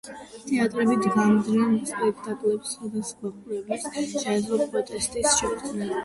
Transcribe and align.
თეატრები 0.43 0.95
დგამდნენ 1.01 1.75
სპექტაკლებს, 1.89 2.71
სადაც 2.77 3.11
მაყურებელს 3.25 3.85
შეეძლო 4.23 4.59
პროტესტის 4.73 5.37
შეგრძნება. 5.43 5.99